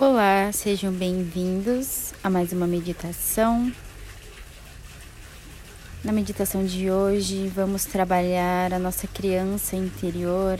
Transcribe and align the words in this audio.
Olá, 0.00 0.50
sejam 0.50 0.90
bem-vindos 0.90 2.14
a 2.24 2.30
mais 2.30 2.54
uma 2.54 2.66
meditação. 2.66 3.70
Na 6.02 6.10
meditação 6.10 6.64
de 6.64 6.90
hoje, 6.90 7.48
vamos 7.48 7.84
trabalhar 7.84 8.72
a 8.72 8.78
nossa 8.78 9.06
criança 9.06 9.76
interior. 9.76 10.58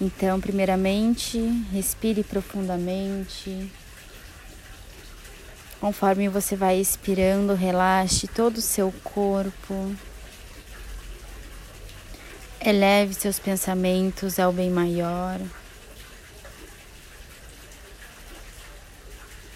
Então, 0.00 0.40
primeiramente, 0.40 1.38
respire 1.70 2.24
profundamente. 2.24 3.70
Conforme 5.80 6.28
você 6.28 6.56
vai 6.56 6.80
expirando, 6.80 7.54
relaxe 7.54 8.26
todo 8.26 8.56
o 8.56 8.60
seu 8.60 8.92
corpo. 9.04 9.94
Eleve 12.60 13.14
seus 13.14 13.38
pensamentos 13.38 14.40
ao 14.40 14.52
bem 14.52 14.70
maior. 14.70 15.38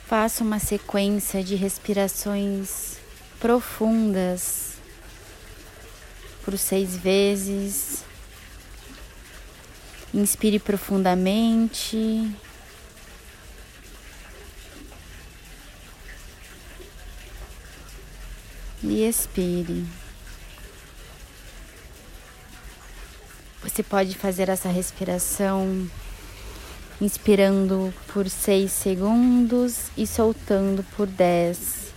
Faça 0.09 0.43
uma 0.43 0.59
sequência 0.59 1.45
de 1.45 1.55
respirações 1.55 2.97
profundas 3.39 4.79
por 6.43 6.57
seis 6.57 6.97
vezes. 6.97 8.03
Inspire 10.15 10.59
profundamente. 10.59 12.35
E 18.83 19.07
expire. 19.07 19.85
Você 23.63 23.83
pode 23.83 24.17
fazer 24.17 24.49
essa 24.49 24.71
respiração 24.71 25.87
inspirando 27.01 27.93
por 28.13 28.29
6 28.29 28.71
segundos 28.71 29.91
e 29.97 30.07
soltando 30.07 30.83
por 30.97 31.07
10. 31.07 31.89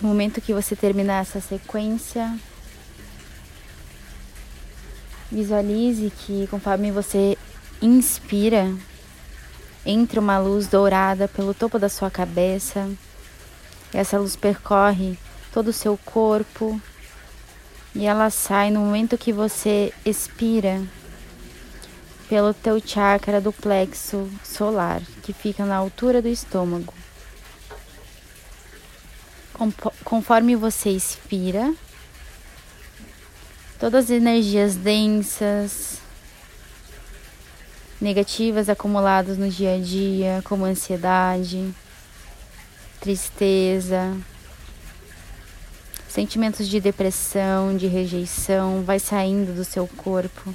No 0.00 0.08
momento 0.08 0.40
que 0.40 0.54
você 0.54 0.76
terminar 0.76 1.22
essa 1.22 1.40
sequência, 1.40 2.38
Visualize 5.38 6.10
que 6.10 6.48
conforme 6.48 6.90
você 6.90 7.38
inspira, 7.80 8.74
entra 9.86 10.18
uma 10.18 10.36
luz 10.36 10.66
dourada 10.66 11.28
pelo 11.28 11.54
topo 11.54 11.78
da 11.78 11.88
sua 11.88 12.10
cabeça. 12.10 12.90
Essa 13.94 14.18
luz 14.18 14.34
percorre 14.34 15.16
todo 15.52 15.68
o 15.68 15.72
seu 15.72 15.96
corpo 15.96 16.82
e 17.94 18.04
ela 18.04 18.30
sai 18.30 18.72
no 18.72 18.80
momento 18.80 19.16
que 19.16 19.32
você 19.32 19.92
expira 20.04 20.82
pelo 22.28 22.52
teu 22.52 22.82
chakra 22.84 23.40
do 23.40 23.52
plexo 23.52 24.28
solar, 24.42 25.00
que 25.22 25.32
fica 25.32 25.64
na 25.64 25.76
altura 25.76 26.20
do 26.20 26.26
estômago. 26.26 26.92
Conforme 30.02 30.56
você 30.56 30.90
expira, 30.90 31.72
todas 33.78 34.06
as 34.06 34.10
energias 34.10 34.74
densas, 34.74 36.00
negativas 38.00 38.68
acumuladas 38.68 39.38
no 39.38 39.48
dia 39.48 39.76
a 39.76 39.78
dia, 39.78 40.42
como 40.44 40.64
ansiedade, 40.64 41.72
tristeza, 43.00 44.16
sentimentos 46.08 46.68
de 46.68 46.80
depressão, 46.80 47.76
de 47.76 47.86
rejeição, 47.86 48.82
vai 48.82 48.98
saindo 48.98 49.54
do 49.54 49.64
seu 49.64 49.86
corpo. 49.86 50.54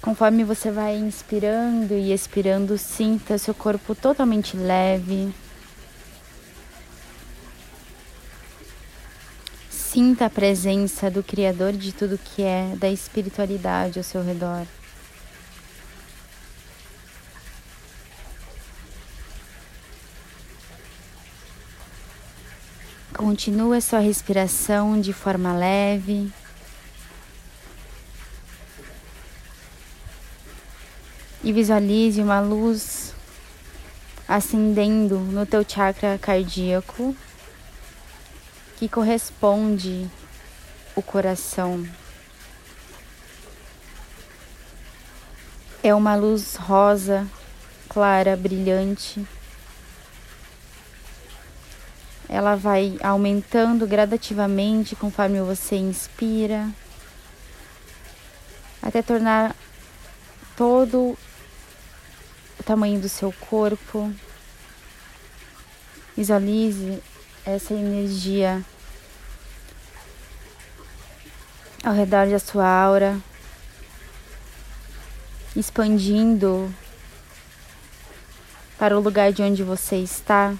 Conforme 0.00 0.44
você 0.44 0.70
vai 0.70 0.96
inspirando 0.96 1.92
e 1.94 2.12
expirando, 2.12 2.78
sinta 2.78 3.36
seu 3.36 3.52
corpo 3.52 3.94
totalmente 3.94 4.56
leve. 4.56 5.34
Sinta 9.92 10.26
a 10.26 10.30
presença 10.30 11.10
do 11.10 11.20
Criador 11.20 11.72
de 11.72 11.90
tudo 11.90 12.16
que 12.16 12.42
é, 12.42 12.76
da 12.76 12.88
espiritualidade 12.88 13.98
ao 13.98 14.04
seu 14.04 14.22
redor. 14.22 14.64
Continue 23.12 23.78
a 23.78 23.80
sua 23.80 23.98
respiração 23.98 25.00
de 25.00 25.12
forma 25.12 25.52
leve. 25.56 26.30
E 31.42 31.52
visualize 31.52 32.22
uma 32.22 32.38
luz 32.38 33.12
acendendo 34.28 35.18
no 35.18 35.44
teu 35.44 35.64
chakra 35.68 36.16
cardíaco 36.16 37.12
que 38.80 38.88
corresponde 38.88 40.10
o 40.96 41.02
coração. 41.02 41.86
É 45.82 45.94
uma 45.94 46.16
luz 46.16 46.56
rosa, 46.56 47.28
clara, 47.90 48.34
brilhante. 48.38 49.22
Ela 52.26 52.56
vai 52.56 52.96
aumentando 53.02 53.86
gradativamente 53.86 54.96
conforme 54.96 55.42
você 55.42 55.76
inspira, 55.76 56.66
até 58.80 59.02
tornar 59.02 59.54
todo 60.56 61.18
o 62.58 62.62
tamanho 62.64 62.98
do 62.98 63.10
seu 63.10 63.30
corpo. 63.30 64.10
Visualize 66.16 67.02
essa 67.50 67.74
energia 67.74 68.64
ao 71.84 71.94
redor 71.94 72.28
da 72.28 72.38
sua 72.38 72.66
aura, 72.66 73.18
expandindo 75.56 76.72
para 78.78 78.96
o 78.96 79.00
lugar 79.00 79.32
de 79.32 79.42
onde 79.42 79.62
você 79.62 79.96
está. 79.96 80.54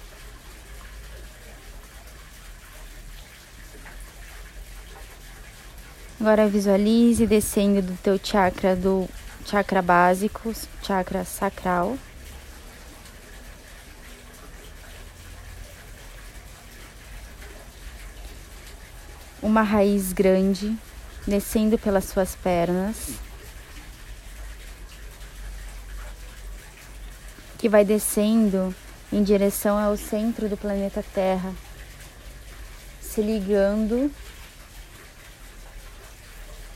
Agora 6.19 6.47
visualize 6.47 7.25
descendo 7.25 7.81
do 7.81 7.97
teu 7.97 8.19
chakra 8.23 8.75
do 8.75 9.09
chakra 9.43 9.81
básico, 9.81 10.53
chakra 10.83 11.25
sacral. 11.25 11.97
Uma 19.41 19.61
raiz 19.61 20.13
grande 20.13 20.77
descendo 21.25 21.77
pelas 21.77 22.05
suas 22.05 22.35
pernas, 22.35 23.11
que 27.57 27.69
vai 27.69 27.85
descendo 27.85 28.73
em 29.11 29.23
direção 29.23 29.77
ao 29.77 29.95
centro 29.97 30.49
do 30.49 30.57
planeta 30.57 31.03
Terra, 31.13 31.53
se 33.01 33.21
ligando 33.21 34.11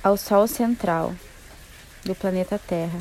ao 0.04 0.16
Sol 0.16 0.48
central 0.48 1.16
do 2.04 2.14
planeta 2.14 2.60
Terra. 2.60 3.00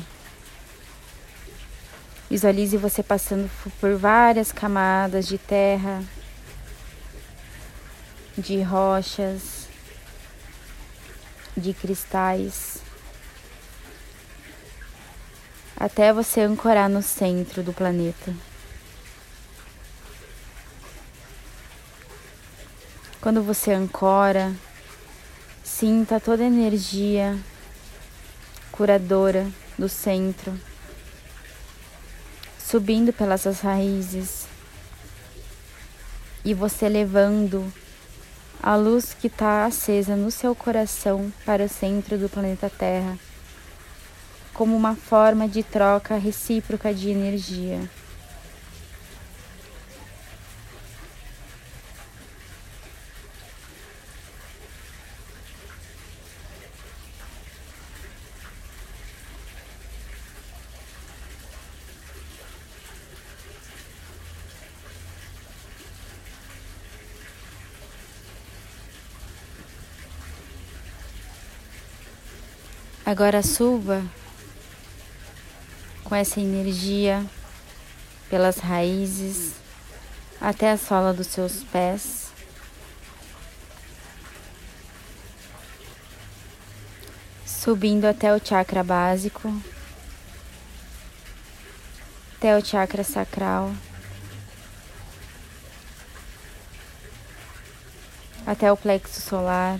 Visualize 2.27 2.75
você 2.75 3.03
passando 3.03 3.49
por 3.79 3.95
várias 3.95 4.51
camadas 4.51 5.27
de 5.27 5.37
terra, 5.37 6.03
de 8.35 8.61
rochas, 8.63 9.54
de 11.55 11.73
cristais, 11.73 12.79
até 15.75 16.11
você 16.11 16.41
ancorar 16.41 16.89
no 16.89 17.01
centro 17.01 17.63
do 17.63 17.73
planeta. 17.73 18.33
Quando 23.21 23.41
você 23.41 23.71
ancora, 23.71 24.53
sinta 25.63 26.19
toda 26.19 26.43
a 26.43 26.47
energia 26.47 27.37
curadora 28.71 29.47
do 29.77 29.89
centro, 29.89 30.53
subindo 32.59 33.11
pelas 33.11 33.41
suas 33.41 33.61
raízes 33.61 34.47
e 36.43 36.53
você 36.53 36.87
levando 36.87 37.73
a 38.61 38.75
luz 38.75 39.13
que 39.13 39.27
está 39.27 39.65
acesa 39.65 40.15
no 40.15 40.31
seu 40.31 40.55
coração 40.55 41.31
para 41.45 41.65
o 41.65 41.69
centro 41.69 42.17
do 42.17 42.29
planeta 42.29 42.69
Terra, 42.69 43.17
como 44.53 44.75
uma 44.75 44.95
forma 44.95 45.47
de 45.47 45.63
troca 45.63 46.15
recíproca 46.15 46.93
de 46.93 47.09
energia. 47.09 47.79
Agora 73.05 73.43
suba 73.43 74.03
com 76.03 76.15
essa 76.15 76.39
energia 76.39 77.23
pelas 78.31 78.57
raízes 78.57 79.53
até 80.41 80.71
a 80.71 80.77
sola 80.77 81.13
dos 81.13 81.27
seus 81.27 81.63
pés. 81.65 82.31
Subindo 87.45 88.05
até 88.05 88.33
o 88.33 88.43
chakra 88.43 88.83
básico, 88.83 89.53
até 92.37 92.57
o 92.57 92.65
chakra 92.65 93.03
sacral, 93.03 93.71
até 98.47 98.71
o 98.71 98.77
plexo 98.77 99.21
solar. 99.21 99.79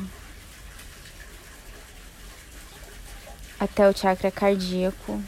Até 3.59 3.87
o 3.89 3.95
chakra 3.95 4.29
cardíaco, 4.31 5.21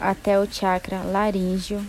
até 0.00 0.38
o 0.38 0.50
chakra 0.50 1.02
laríngeo, 1.02 1.84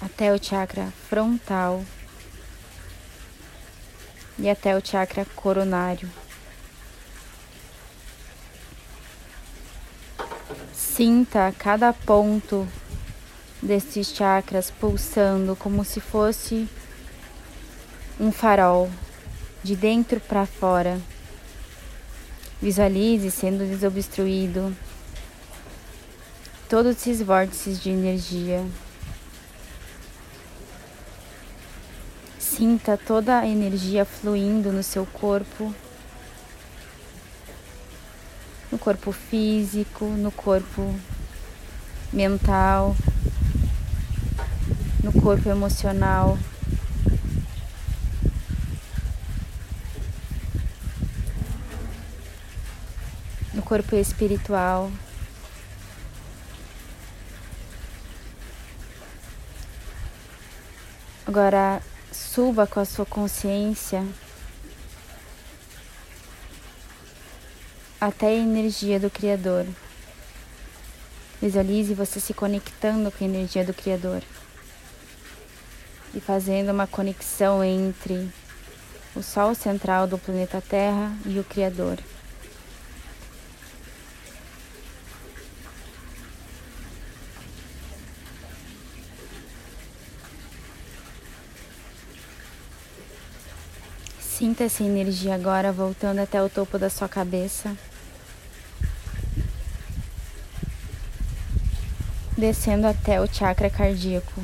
até 0.00 0.32
o 0.32 0.42
chakra 0.42 0.92
frontal. 1.08 1.84
E 4.40 4.48
até 4.48 4.76
o 4.76 4.80
chakra 4.80 5.24
coronário. 5.34 6.08
Sinta 10.72 11.52
cada 11.58 11.92
ponto 11.92 12.66
desses 13.60 14.08
chakras 14.08 14.70
pulsando 14.70 15.56
como 15.56 15.84
se 15.84 16.00
fosse 16.00 16.68
um 18.20 18.30
farol 18.30 18.88
de 19.62 19.76
dentro 19.76 20.20
para 20.20 20.46
fora. 20.46 21.00
Visualize 22.60 23.30
sendo 23.30 23.64
desobstruído 23.64 24.74
todos 26.68 26.96
esses 26.96 27.22
vórtices 27.22 27.82
de 27.82 27.90
energia. 27.90 28.64
Sinta 32.38 32.96
toda 32.96 33.38
a 33.38 33.46
energia 33.46 34.04
fluindo 34.04 34.72
no 34.72 34.82
seu 34.82 35.06
corpo, 35.06 35.72
no 38.70 38.78
corpo 38.78 39.12
físico, 39.12 40.04
no 40.04 40.32
corpo 40.32 40.94
mental, 42.12 42.96
no 45.02 45.12
corpo 45.12 45.48
emocional. 45.48 46.36
Corpo 53.68 53.94
espiritual. 53.96 54.90
Agora 61.26 61.82
suba 62.10 62.66
com 62.66 62.80
a 62.80 62.86
sua 62.86 63.04
consciência 63.04 64.02
até 68.00 68.28
a 68.28 68.32
energia 68.32 68.98
do 68.98 69.10
Criador. 69.10 69.66
Visualize 71.38 71.92
você 71.92 72.18
se 72.18 72.32
conectando 72.32 73.12
com 73.12 73.22
a 73.22 73.28
energia 73.28 73.66
do 73.66 73.74
Criador 73.74 74.22
e 76.14 76.20
fazendo 76.20 76.72
uma 76.72 76.86
conexão 76.86 77.62
entre 77.62 78.32
o 79.14 79.22
Sol 79.22 79.54
central 79.54 80.06
do 80.06 80.16
planeta 80.16 80.62
Terra 80.62 81.14
e 81.26 81.38
o 81.38 81.44
Criador. 81.44 81.98
Sinta 94.38 94.62
essa 94.62 94.84
energia 94.84 95.34
agora 95.34 95.72
voltando 95.72 96.20
até 96.20 96.40
o 96.40 96.48
topo 96.48 96.78
da 96.78 96.88
sua 96.88 97.08
cabeça. 97.08 97.76
Descendo 102.36 102.86
até 102.86 103.20
o 103.20 103.26
chakra 103.26 103.68
cardíaco. 103.68 104.40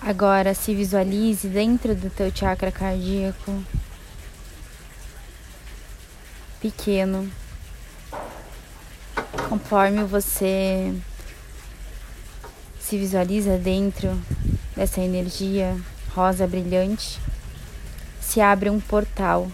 Agora 0.00 0.54
se 0.54 0.74
visualize 0.74 1.46
dentro 1.46 1.94
do 1.94 2.10
teu 2.10 2.34
chakra 2.34 2.72
cardíaco. 2.72 3.62
Pequeno. 6.60 7.30
Conforme 9.48 10.02
você 10.02 10.92
se 12.80 12.98
visualiza 12.98 13.56
dentro 13.56 14.20
dessa 14.80 15.02
energia 15.02 15.78
rosa 16.14 16.46
brilhante, 16.46 17.20
se 18.18 18.40
abre 18.40 18.70
um 18.70 18.80
portal. 18.80 19.46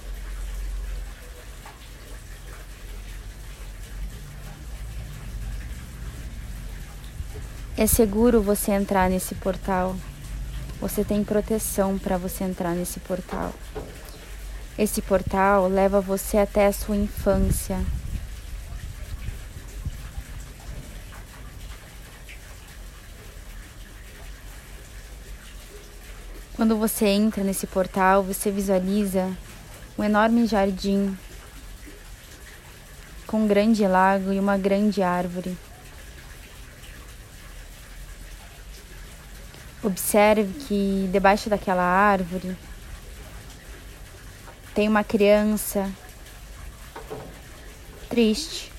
É 7.77 7.89
seguro 7.89 8.41
você 8.41 8.71
entrar 8.71 9.11
nesse 9.11 9.35
portal. 9.35 9.97
Você 10.81 11.03
tem 11.03 11.25
proteção 11.25 11.99
para 11.99 12.17
você 12.17 12.45
entrar 12.45 12.77
nesse 12.77 13.01
portal. 13.01 13.53
Esse 14.79 15.03
portal 15.03 15.67
leva 15.67 16.01
você 16.01 16.39
até 16.39 16.67
a 16.67 16.73
sua 16.73 16.95
infância, 16.95 17.81
Quando 26.57 26.75
você 26.75 27.05
entra 27.05 27.45
nesse 27.45 27.67
portal, 27.67 28.23
você 28.23 28.51
visualiza 28.51 29.31
um 29.99 30.03
enorme 30.03 30.47
jardim 30.47 31.15
com 33.27 33.43
um 33.43 33.47
grande 33.47 33.87
lago 33.87 34.33
e 34.33 34.41
uma 34.41 34.57
grande 34.57 35.03
árvore. 35.03 35.55
Observe 39.83 40.51
que 40.65 41.07
debaixo 41.13 41.51
daquela 41.51 41.83
árvore 41.83 42.57
tem 44.75 44.89
uma 44.89 45.05
criança 45.05 45.93
triste, 48.09 48.73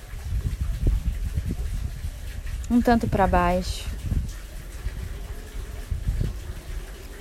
um 2.71 2.81
tanto 2.81 3.07
para 3.07 3.27
baixo. 3.27 3.96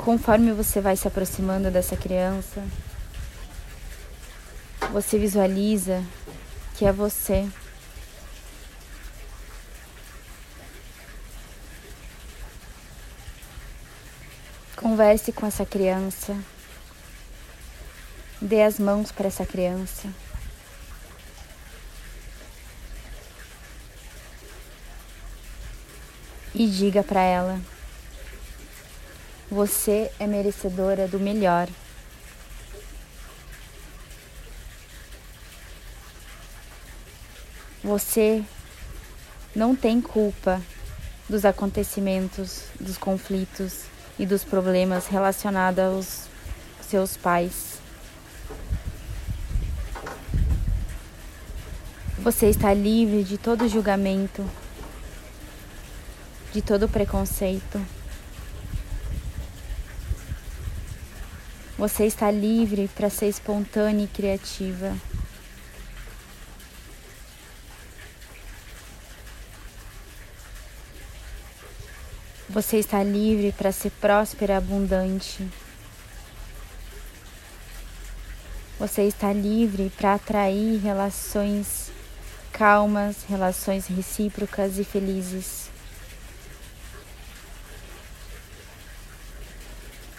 Conforme 0.07 0.53
você 0.53 0.81
vai 0.81 0.97
se 0.97 1.09
aproximando 1.09 1.69
dessa 1.69 1.97
criança, 1.97 2.63
você 4.93 5.19
visualiza 5.19 6.01
que 6.77 6.85
é 6.85 6.93
você. 6.93 7.51
Converse 14.77 15.33
com 15.33 15.45
essa 15.45 15.67
criança. 15.67 16.37
Dê 18.41 18.63
as 18.63 18.79
mãos 18.79 19.11
para 19.11 19.27
essa 19.27 19.45
criança. 19.45 20.09
E 26.55 26.69
diga 26.69 27.03
para 27.03 27.23
ela 27.23 27.61
você 29.51 30.11
é 30.19 30.27
merecedora 30.27 31.07
do 31.07 31.21
melhor. 31.21 31.69
Você 37.83 38.45
não 39.55 39.77
tem 39.77 40.01
culpa 40.01 40.61
dos 41.29 41.45
acontecimentos, 41.45 42.65
dos 42.81 42.99
conflitos 42.99 43.85
e 44.19 44.27
dos 44.27 44.43
problemas 44.43 45.07
relacionados 45.07 45.79
aos 45.85 46.29
seus 46.81 47.17
pais. 47.17 47.79
Você 52.19 52.47
está 52.47 52.75
livre 52.75 53.23
de 53.23 53.39
todo 53.39 53.69
julgamento, 53.69 54.45
de 56.53 56.61
todo 56.61 56.89
preconceito. 56.89 57.96
Você 61.87 62.05
está 62.07 62.33
livre 62.33 62.91
para 62.97 63.09
ser 63.09 63.29
espontânea 63.29 64.07
e 64.07 64.09
criativa. 64.09 64.97
Você 72.49 72.79
está 72.79 73.05
livre 73.05 73.53
para 73.53 73.71
ser 73.71 73.91
próspera 74.01 74.55
e 74.55 74.57
abundante. 74.57 75.49
Você 78.81 79.03
está 79.03 79.33
livre 79.33 79.89
para 79.97 80.15
atrair 80.15 80.81
relações 80.83 81.93
calmas, 82.53 83.19
relações 83.29 83.87
recíprocas 83.87 84.77
e 84.81 84.83
felizes. 84.83 85.76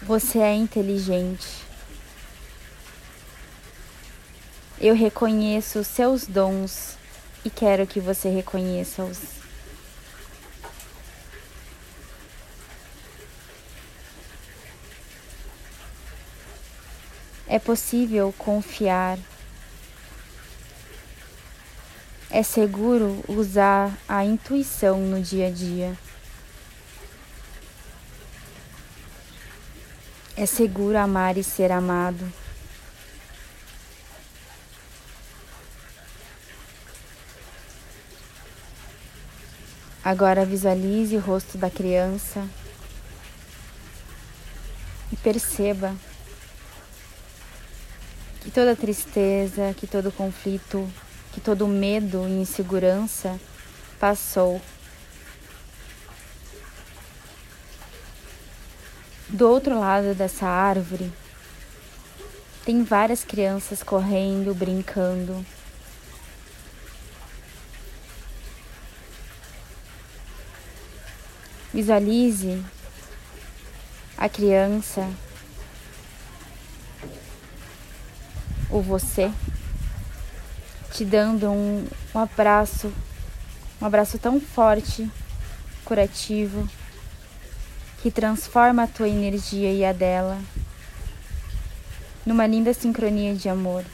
Você 0.07 0.39
é 0.39 0.55
inteligente. 0.55 1.65
Eu 4.79 4.95
reconheço 4.95 5.79
os 5.79 5.87
seus 5.87 6.25
dons 6.25 6.97
e 7.43 7.49
quero 7.49 7.85
que 7.85 7.99
você 7.99 8.29
reconheça-os. 8.29 9.19
É 17.45 17.59
possível 17.59 18.33
confiar. 18.37 19.19
É 22.31 22.43
seguro 22.43 23.21
usar 23.27 23.91
a 24.07 24.23
intuição 24.23 25.01
no 25.01 25.21
dia 25.21 25.47
a 25.47 25.51
dia. 25.51 26.06
É 30.39 30.45
seguro 30.45 30.95
amar 30.99 31.35
e 31.35 31.43
ser 31.43 31.71
amado. 31.71 32.31
Agora 40.03 40.45
visualize 40.45 41.17
o 41.17 41.19
rosto 41.19 41.57
da 41.57 41.71
criança 41.71 42.47
e 45.11 45.15
perceba 45.17 45.95
que 48.41 48.51
toda 48.51 48.75
tristeza, 48.75 49.73
que 49.75 49.87
todo 49.87 50.11
conflito, 50.11 50.87
que 51.33 51.41
todo 51.41 51.67
medo 51.67 52.27
e 52.27 52.41
insegurança 52.41 53.39
passou. 53.99 54.61
Do 59.37 59.47
outro 59.47 59.79
lado 59.79 60.15
dessa 60.15 60.47
árvore, 60.47 61.13
tem 62.65 62.83
várias 62.83 63.23
crianças 63.23 63.83
correndo, 63.83 64.51
brincando. 64.55 65.45
Visualize 71.71 72.65
a 74.17 74.27
criança 74.27 75.07
o 78.71 78.81
você, 78.81 79.31
te 80.93 81.05
dando 81.05 81.51
um, 81.51 81.85
um 82.15 82.19
abraço, 82.19 82.91
um 83.79 83.85
abraço 83.85 84.17
tão 84.17 84.41
forte, 84.41 85.07
curativo, 85.85 86.67
que 88.01 88.11
transforma 88.11 88.83
a 88.83 88.87
tua 88.87 89.07
energia 89.07 89.71
e 89.71 89.83
a 89.83 89.91
dela 89.91 90.39
numa 92.25 92.45
linda 92.45 92.73
sincronia 92.73 93.33
de 93.33 93.47
amor. 93.47 93.85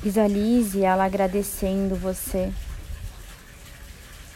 Visualize 0.00 0.80
ela 0.80 1.04
agradecendo 1.04 1.96
você 1.96 2.52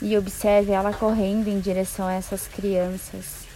e 0.01 0.19
observe 0.19 0.73
ela 0.73 0.93
correndo 0.93 1.47
em 1.47 1.61
direção 1.61 2.09
a 2.09 2.15
essas 2.15 2.49
crianças. 2.49 3.47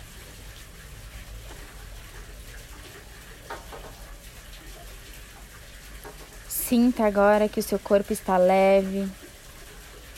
Sinta 6.49 7.05
agora 7.05 7.49
que 7.49 7.59
o 7.59 7.63
seu 7.63 7.79
corpo 7.79 8.13
está 8.13 8.37
leve, 8.37 9.09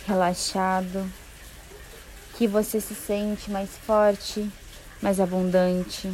relaxado, 0.07 1.11
que 2.39 2.47
você 2.47 2.81
se 2.81 2.95
sente 2.95 3.51
mais 3.51 3.69
forte, 3.85 4.49
mais 5.03 5.19
abundante, 5.19 6.09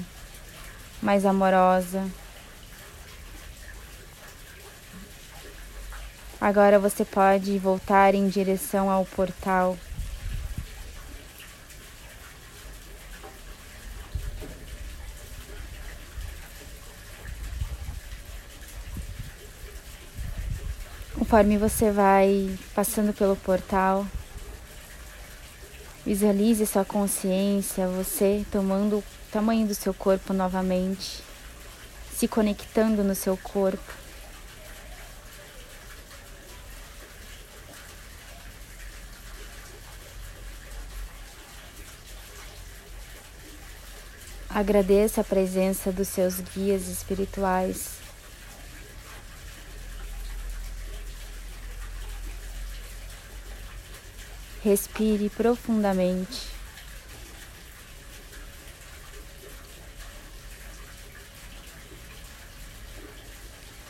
mais 1.02 1.26
amorosa. 1.26 2.02
Agora 6.40 6.78
você 6.78 7.04
pode 7.04 7.59
voltar 7.59 8.14
em 8.14 8.26
direção 8.26 8.90
ao 8.90 9.04
portal 9.04 9.76
Conforme 21.19 21.59
você 21.59 21.90
vai 21.90 22.50
passando 22.75 23.12
pelo 23.12 23.35
portal, 23.35 24.07
visualize 26.04 26.66
sua 26.66 26.84
consciência, 26.84 27.88
você 27.88 28.44
tomando 28.50 28.99
o 28.99 29.04
tamanho 29.32 29.66
do 29.66 29.75
seu 29.75 29.94
corpo 29.94 30.32
novamente, 30.32 31.23
se 32.14 32.28
conectando 32.28 33.02
no 33.02 33.14
seu 33.14 33.37
corpo. 33.37 33.92
Agradeça 44.49 45.23
a 45.23 45.25
presença 45.25 45.90
dos 45.90 46.06
seus 46.06 46.38
guias 46.38 46.87
espirituais 46.87 48.03
Respire 54.64 55.28
profundamente. 55.28 56.49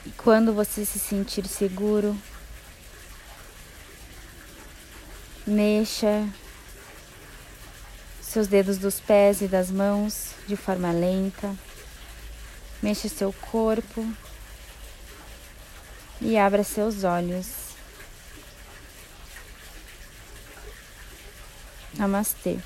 E 0.05 0.11
quando 0.17 0.53
você 0.53 0.85
se 0.85 0.99
sentir 0.99 1.47
seguro, 1.47 2.19
mexa 5.47 6.29
seus 8.21 8.49
dedos 8.49 8.77
dos 8.77 8.99
pés 8.99 9.43
e 9.43 9.47
das 9.47 9.71
mãos 9.71 10.33
de 10.49 10.57
forma 10.57 10.91
lenta. 10.91 11.55
Mexa 12.83 13.09
seu 13.09 13.33
corpo 13.33 14.05
e 16.21 16.37
abra 16.37 16.65
seus 16.65 17.05
olhos. 17.05 17.64
Namastê. 21.99 22.57